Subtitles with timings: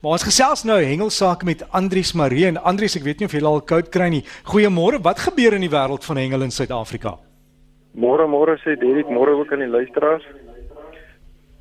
[0.00, 3.40] Maar ons gesels nou hengelsaak met Andrius Marie en Andrius, ek weet nie of jy
[3.44, 4.22] al koud kry nie.
[4.48, 7.18] Goeiemôre, wat gebeur in die wêreld van hengel in Suid-Afrika?
[7.92, 10.24] Môre môre sê Derek, môre ook aan die luisteraars.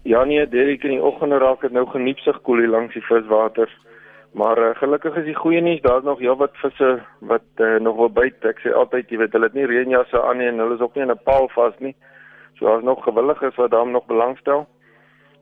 [0.08, 3.76] Ja nee, Derek in die oggend raak dit nou geniepsig koel hier langs die viswaters.
[4.32, 8.16] Maar uh, gelukkig is die goeie nuus, daar's nog heelwat visse wat uh, nog wil
[8.24, 8.40] byt.
[8.48, 10.96] Ek sê altyd, jy weet, hulle het nie reënjasse aan nie en hulle is ook
[10.96, 11.96] nie in 'n paal vas nie.
[12.56, 14.64] So daar's nog gewilliges wat daarom nog belangstel.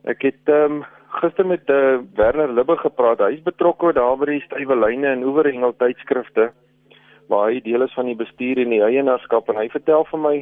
[0.02, 0.86] Ek het ehm um,
[1.20, 3.20] gister met uh, Werner Libbe gepraat.
[3.20, 6.52] Hy's betrokke daar by die stywe lyne en oeverhengel tydskrifte
[7.28, 10.36] waar hy deel is van die bestuur en die eienaarskap en hy vertel vir my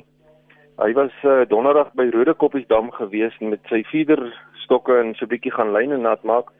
[0.77, 4.20] hy was uh, donderdag by Rodekoppiesdam gewees met sy feeder
[4.64, 6.52] stokke en so 'n bietjie gaan lyne nat maak.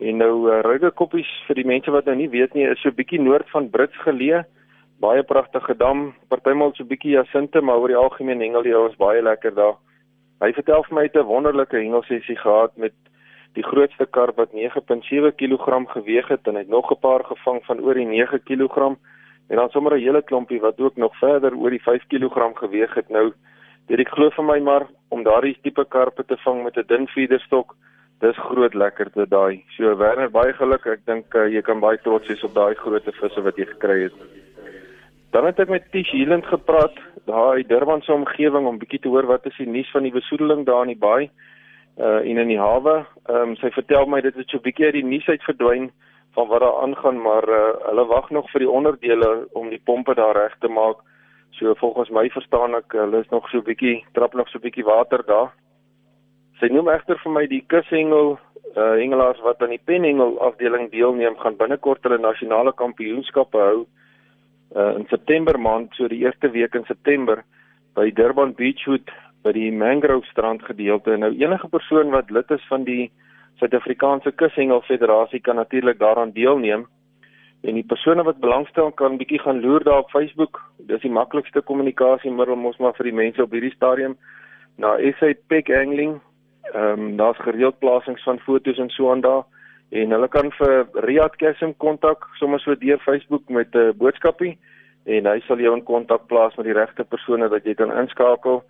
[0.00, 2.98] En nou uh, Rodekoppies vir die mense wat nou nie weet nie, is so 'n
[2.98, 4.42] bietjie noord van Brits geleë.
[5.00, 8.96] Baie pragtige dam, partymal so 'n bietjie jasinte, maar oor die algemeen hengel jy was
[8.96, 9.76] baie lekker daar.
[10.40, 12.94] Hy vertel vir my het 'n wonderlike hengelsessie gehad met
[13.56, 17.64] die grootste karp wat 9.7 kg geweg het en hy het nog 'n paar gevang
[17.64, 18.96] van oor die 9 kg
[19.48, 22.94] en dan sommer 'n hele klompie wat ook nog verder oor die 5 kg geweg
[22.94, 23.08] het.
[23.08, 23.32] Nou
[23.86, 27.08] dit ek glo vir my maar om daardie tipe karpe te vang met 'n dun
[27.08, 27.74] feederstok,
[28.20, 29.64] dis groot lekkerte daai.
[29.76, 30.86] So Werner, baie geluk.
[30.86, 34.02] Ek dink uh, jy kan baie trots wees op daai groot visse wat jy gekry
[34.02, 34.12] het.
[35.30, 39.08] Dan het ek met Tish Heeland gepraat, daar in Durban se omgewing om bietjie te
[39.08, 41.30] hoor wat is die nuus van die besoedeling daar in die baai
[41.98, 43.04] uh en in die hawe.
[43.28, 45.90] Ehm um, sy vertel my dit het so 'n bietjie uit die nuus uit verdwyn
[46.34, 50.14] van wat daar aangaan, maar uh hulle wag nog vir die onderdele om die pompe
[50.14, 50.96] daar reg te maak.
[51.50, 54.62] So volgens my verstaan ek hulle is nog so 'n bietjie trap nog so 'n
[54.62, 55.52] bietjie water daar.
[56.60, 58.38] Sy noem egter vir my die kushengel
[58.76, 63.86] uh hengelaars wat aan die penhengel afdeling deelneem gaan binnekort hulle nasionale kampioenskappe hou
[64.76, 67.44] uh in September maand, so die eerste week in September
[67.94, 69.10] by Durban Beachwood
[69.42, 71.16] by die Mangrove strand gedeelte.
[71.16, 73.10] Nou enige persoon wat lid is van die
[73.60, 76.86] Suid-Afrikaanse Kushengel Federasie kan natuurlik daaraan deelneem.
[77.62, 80.60] En die persone wat belangstel kan bietjie gaan loer daar op Facebook.
[80.78, 84.16] Dis die maklikste kommunikasiemiddel mos maar vir die mense op hierdie stadium.
[84.76, 86.20] Na SA Peck Angling.
[86.72, 89.44] Ehm um, daar's gereeld plasings van fotos en so aan daar
[89.92, 94.58] en hulle kan vir Riyad Kasim kontak sommer so deur Facebook met 'n uh, boodskapie
[95.04, 98.62] en hy sal jou in kontak plaas met die regte persone wat jy kan inskakel.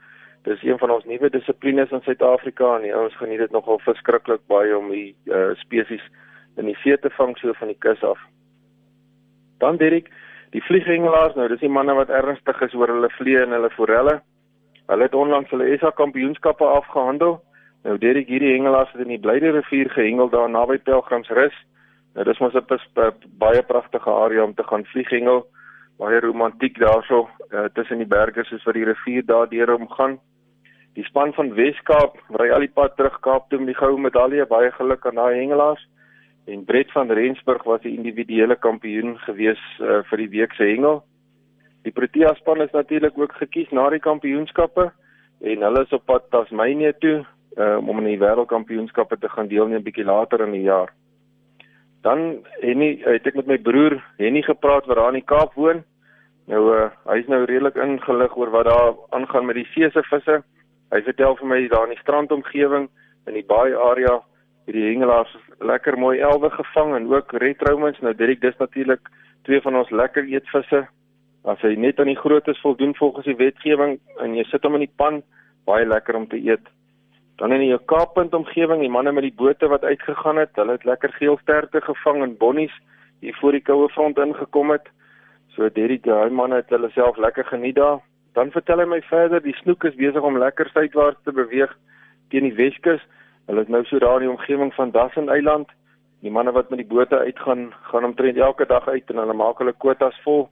[0.43, 4.43] Dis een van ons nuwe dissiplines in Suid-Afrika en die ouens geniet dit nogal verskriklik
[4.51, 6.03] baie om die uh, spesies
[6.59, 8.19] in die see te vang so van die kus af.
[9.63, 10.11] Dan Dirk,
[10.51, 14.19] die vlieghengelaars, nou dis die manne wat ernstig is oor hulle vliee en hulle forelle.
[14.91, 17.39] Hulle het onlangs hulle SA kampioenskappe afgehandel.
[17.87, 21.55] Nou Dirk, hierdie hengelaars het in die Blyde rivier gehengel daar naby Pelgrimsrus.
[22.17, 25.47] Nou dis mos 'n baie pragtige area om te gaan vlieghengel.
[26.01, 30.19] Baie romantiek daarso uh, tussen die berge soos wat die rivier daardeur omgaan.
[30.97, 34.47] Die span van Weskaap ry al die pad terug Kaap toe met die goue medalje.
[34.49, 35.85] Baie geluk aan daai hengelaars.
[36.47, 41.03] En Brett van Rensburg was die individuele kampioen gewees uh, vir die week se hengel.
[41.87, 44.91] Die Protea span is natuurlik ook gekies na die kampioenskappe
[45.43, 49.83] en hulle is op pad Tasmanië toe uh, om in die wêreldkampioenskappe te gaan deelneem
[49.83, 50.93] bietjie later in die jaar.
[52.03, 55.85] Dan Henny, het ek met my broer Henny gepraat wat daar in die Kaap woon.
[56.51, 60.03] Nou uh, hy is nou redelik ingelig oor wat daar aangaan met die see se
[60.11, 60.41] visse.
[60.93, 62.89] Hy vertel vir my daar in die strandomgewing
[63.31, 64.19] in die baai area
[64.67, 65.31] het die hengelaars
[65.63, 68.01] lekker mooi elwe gevang en ook retroumens.
[68.03, 69.09] Nou Dirk, dis natuurlik
[69.47, 70.85] twee van ons lekker eetvisse.
[71.43, 74.87] As hy net aan die groottes voldoen volgens die wetgewing en jy sit hom in
[74.87, 75.23] die pan,
[75.67, 76.67] baie lekker om te eet.
[77.37, 80.85] Dan in die Kaappunt omgewing, die manne met die bote wat uitgegaan het, hulle het
[80.85, 82.75] lekker geelsterte gevang en bonnies
[83.21, 84.89] hier voor die koue front ingekom het.
[85.55, 88.01] So Dirk, daai manne het hulle self lekker geniet daar.
[88.33, 91.73] Dan vertel hy my verder, die snoek is besig om lekker suidwaarts te beweeg
[92.33, 93.03] teen die Weskus.
[93.47, 95.69] Hulle is nou so daar in die omgewing van Dassen Eiland.
[96.25, 99.61] Die manne wat met die bote uitgaan, gaan omtrent elke dag uit en hulle maak
[99.61, 100.47] hulle kwotas vol.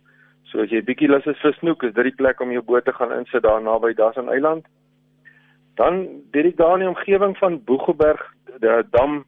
[0.50, 2.84] So as jy bietjie lus is vir snoek, is dit die plek om jou boot
[2.84, 4.66] te gaan insit daar naby Dassen Eiland.
[5.80, 8.20] Dan dit daar in die omgewing van Boegelberg,
[8.60, 9.22] die dam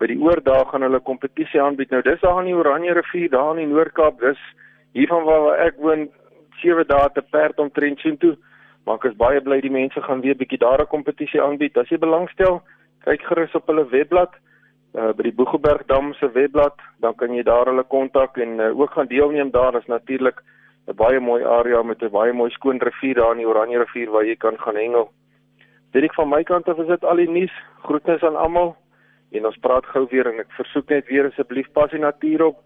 [0.00, 1.90] by die oordag gaan hulle kompetisie aanbied.
[1.92, 4.22] Nou dis daar aan die Oranje rivier daar in die Noord-Kaap.
[4.22, 4.40] Dis
[4.96, 6.06] hiervan waar ek woon
[6.62, 8.32] 7 dae te perd omtrent sien toe.
[8.86, 11.76] Maar ek is baie bly die mense gaan weer bietjie daar 'n kompetisie aanbied.
[11.76, 12.62] As jy belangstel,
[13.04, 14.32] kyk gerus op hulle webblad
[14.96, 18.72] uh, by die Boegelberg Dam se webblad, dan kan jy daar hulle kontak en uh,
[18.80, 19.72] ook gaan deelneem daar.
[19.72, 20.40] Dit is natuurlik
[20.88, 24.10] 'n baie mooi area met 'n baie mooi skoon rivier daar in die Oranje rivier
[24.10, 25.12] waar jy kan gaan hengel.
[25.90, 27.54] Dit ek van my kant af is dit al die nuus.
[27.82, 28.76] Groetnis aan almal.
[29.34, 32.60] En ons praat gou weer en ek versoek net weer asseblief pas die natuur op.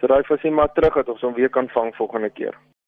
[0.00, 2.54] So daai visie maar terug dat ons hom weer kan vang volgende keer.